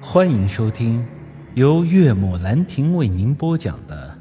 [0.00, 1.06] 欢迎收听
[1.54, 4.16] 由岳母兰亭为您播讲的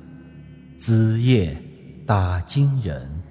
[0.80, 1.62] 《子夜
[2.06, 3.24] 打金人》。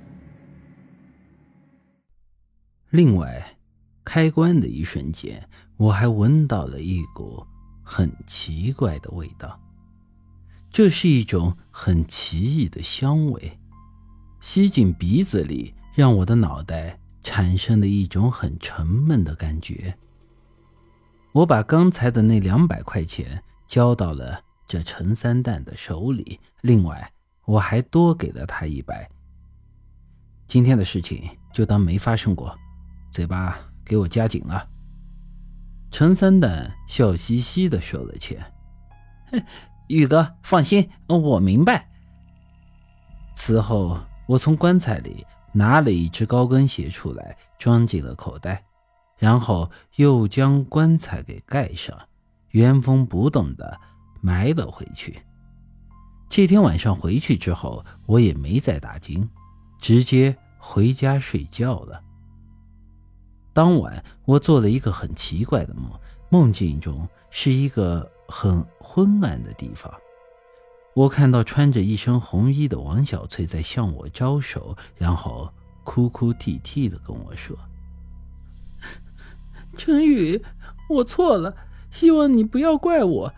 [2.90, 3.56] 另外，
[4.04, 7.44] 开关的一瞬间，我还闻到了一股
[7.82, 9.58] 很奇怪的味道。
[10.70, 13.58] 这是一种很奇异的香味，
[14.40, 19.96] 吸进鼻子里，让我的脑袋产生了一种很沉闷的感觉。
[21.34, 27.12] 我把刚才的那两百块钱交到了这陈三蛋的手里，另外
[27.44, 29.10] 我还多给了他一百。
[30.46, 32.56] 今天的事情就当没发生过，
[33.10, 34.64] 嘴巴给我夹紧了。
[35.90, 38.40] 陈三蛋笑嘻嘻的收了钱，
[39.32, 39.42] 哼，
[39.88, 41.88] 宇哥放心，我明白。
[43.34, 48.64] 此后，我从棺材里拿了一只高跟鞋出来，装进了口袋。
[49.18, 51.96] 然后又将棺材给盖上，
[52.50, 53.80] 原封不动的
[54.20, 55.22] 埋了回去。
[56.28, 59.28] 这天晚上回去之后，我也没再打惊，
[59.78, 62.02] 直接回家睡觉了。
[63.52, 65.92] 当晚，我做了一个很奇怪的梦，
[66.28, 69.92] 梦境中是一个很昏暗的地方。
[70.94, 75.52] 我看到穿着一身红衣的王小翠在向我招手，然后
[75.84, 77.56] 哭哭啼啼的跟我说。
[79.76, 80.42] 陈宇，
[80.88, 81.56] 我错了，
[81.90, 83.34] 希望你不要怪我。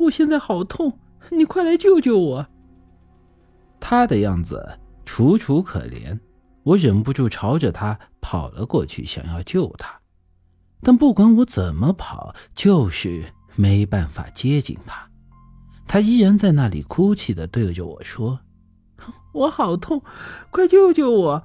[0.00, 0.98] 我现在好痛，
[1.30, 2.46] 你快来救救我。
[3.80, 6.18] 他的样子楚楚可怜，
[6.62, 10.00] 我忍不住朝着他跑了过去，想要救他，
[10.82, 13.24] 但不管我怎么跑，就是
[13.56, 15.08] 没办法接近他。
[15.86, 18.40] 他依然在那里哭泣的对着我说
[19.32, 20.02] ：“我好痛，
[20.50, 21.44] 快救救我。”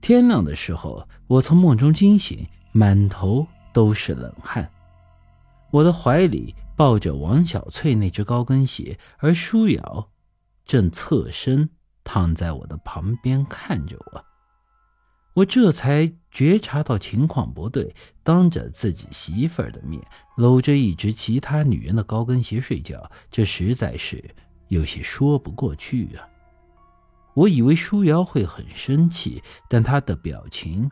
[0.00, 2.46] 天亮的时候，我从梦中惊醒。
[2.76, 4.68] 满头都是冷汗，
[5.70, 10.10] 我的怀里抱着王小翠那只高跟鞋，而舒瑶
[10.64, 11.70] 正侧身
[12.02, 14.24] 躺在我的旁边看着我。
[15.34, 20.04] 我这才觉察到情况不对，当着自己媳妇儿的面
[20.36, 24.34] 搂着一只其他女人的高跟鞋睡觉，这实在是
[24.66, 26.26] 有些说不过去啊！
[27.34, 30.90] 我以为舒瑶会很生气，但她的表情……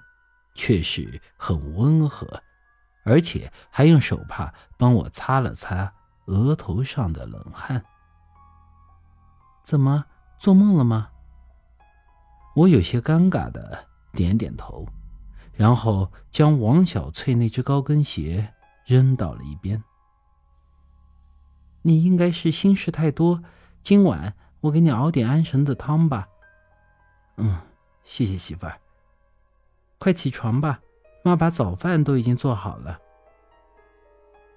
[0.55, 2.43] 却是很温和，
[3.05, 5.93] 而且还用手帕帮我擦了擦
[6.27, 7.85] 额头上的冷汗。
[9.65, 10.05] 怎么
[10.39, 11.11] 做梦了吗？
[12.55, 14.87] 我有些尴尬的点点头，
[15.55, 18.53] 然后将王小翠那只高跟鞋
[18.85, 19.83] 扔到了一边。
[21.83, 23.43] 你应该是心事太多，
[23.83, 26.29] 今晚我给你熬点安神的汤吧。
[27.37, 27.59] 嗯，
[28.05, 28.79] 谢谢媳妇儿。
[30.03, 30.81] 快起床吧，
[31.23, 32.99] 妈把早饭都已经做好了。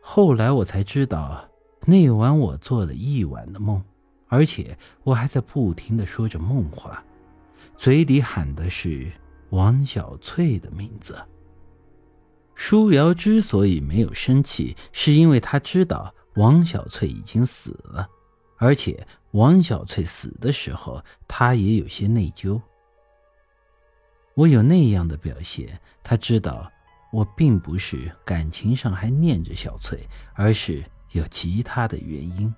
[0.01, 1.47] 后来我才知道，
[1.85, 3.79] 那晚我做了一晚的梦，
[4.27, 7.03] 而且我还在不停的说着梦话，
[7.77, 9.11] 嘴里喊的是
[9.51, 11.15] 王小翠的名字。
[12.55, 18.09] 舒瑶之所以没有生气，是因为他知道王小翠已经死了，
[18.57, 22.59] 而且王小翠死的时候，他也有些内疚。
[24.35, 26.69] 我有那样的表现，他知道
[27.11, 32.53] 我并不是感情上还念着小翠，而是有其他的原因。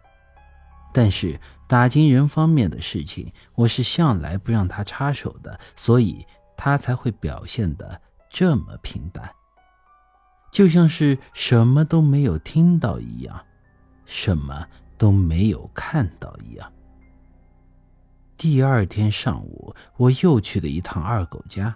[0.92, 6.26] 但是打金人方面的事情，我是向来不让他插手的，所以
[6.58, 9.30] 他才会表现的这么平淡，
[10.52, 13.46] 就像是什么都没有听到一样，
[14.06, 14.66] 什么
[14.98, 16.74] 都没有看到一样。
[18.38, 21.76] 第二天上午，我又去了一趟二狗家，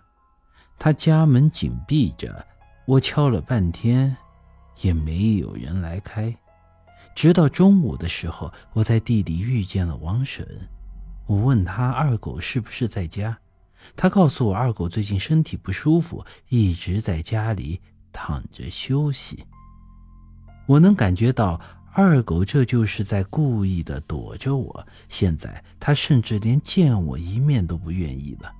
[0.77, 2.45] 他家门紧闭着，
[2.85, 4.15] 我敲了半天，
[4.81, 6.37] 也没有人来开。
[7.15, 10.47] 直到中午的时候，我在地里遇见了王婶，
[11.25, 13.39] 我问他二狗是不是在家，
[13.95, 19.43] 他告诉我二狗最近身体不舒服，一直在家里躺着休息。
[20.67, 21.59] 我能感觉到。
[21.93, 28.51] 二狗这就是在故意的躲着我，现在他甚至连见我一面都不愿意了。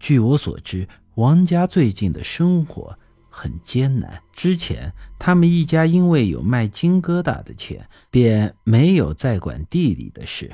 [0.00, 2.98] 据我所知，王家最近的生活
[3.30, 4.20] 很艰难。
[4.32, 10.52] 之前他们一家因为有卖金疙瘩的钱，便没有再管地里的事，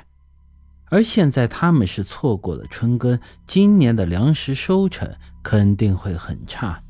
[0.91, 5.11] 而现在他们是错过了春耕，今年的粮食收成
[5.43, 6.83] 肯定会很差。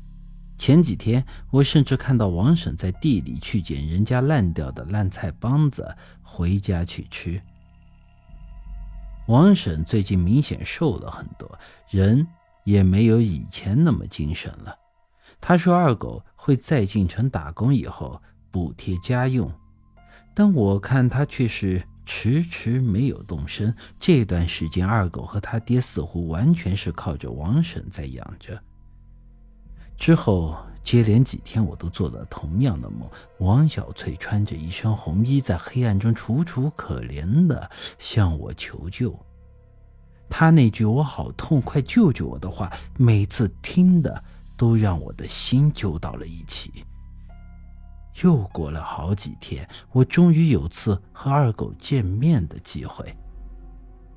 [0.61, 7.41] 前几天，我甚至看到王婶在地里去捡人家烂掉的烂菜帮子回家去吃。
[9.25, 11.57] 王婶最近明显瘦了很多，
[11.89, 12.27] 人
[12.63, 14.77] 也没有以前那么精神了。
[15.39, 18.21] 她说二狗会在进城打工以后
[18.51, 19.51] 补贴家用，
[20.35, 23.75] 但我看他却是迟迟没有动身。
[23.97, 28.61] 这段时间，二狗和他爹似乎完全是靠着王婶在养着。
[30.01, 33.07] 之后接连几天，我都做了同样的梦：
[33.37, 37.69] 王小翠穿着一身红衣，在黑暗中楚楚可怜的
[37.99, 39.15] 向我求救。
[40.27, 44.23] 他那句“我好痛，快救救我”的话，每次听的
[44.57, 46.83] 都让我的心揪到了一起。
[48.23, 53.15] 又过了好几天，我终于有次和二狗见面的机会。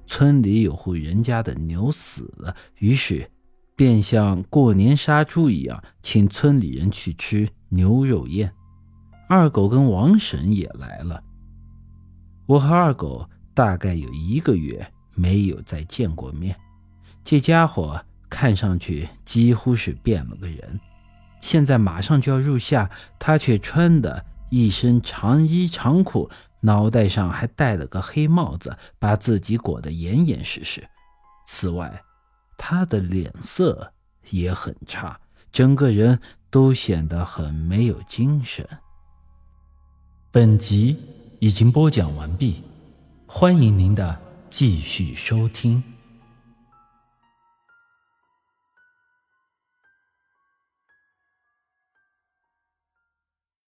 [0.07, 3.31] 村里有户人家的牛死了，于是
[3.77, 8.53] 便像过年杀猪一样，请村里人去吃牛肉宴。
[9.29, 11.23] 二狗跟王婶也来了。
[12.47, 14.87] 我和二狗大概有一个月。
[15.17, 16.57] 没有再见过面，
[17.23, 20.81] 这家伙看上去几乎是变了个人。
[21.41, 26.29] 现在马上就要入夏，他却穿的一身长衣长裤，
[26.59, 30.83] 脑袋上还戴了个黑帽子，把自己裹得严严实实。
[31.47, 32.03] 此外，
[32.57, 33.93] 他的脸色
[34.31, 35.19] 也很差，
[35.53, 36.21] 整个人
[36.51, 38.67] 都显得很没有精神。
[40.31, 40.97] 本集
[41.39, 42.63] 已经播讲完毕，
[43.27, 44.21] 欢迎您的。
[44.51, 45.94] 继续收听。